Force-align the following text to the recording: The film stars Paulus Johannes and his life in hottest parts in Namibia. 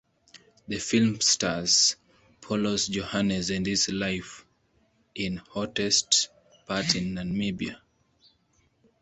The 0.67 0.79
film 0.79 1.21
stars 1.21 1.95
Paulus 2.41 2.87
Johannes 2.87 3.51
and 3.51 3.63
his 3.63 3.87
life 3.89 4.47
in 5.13 5.37
hottest 5.37 6.29
parts 6.65 6.95
in 6.95 7.13
Namibia. 7.13 7.79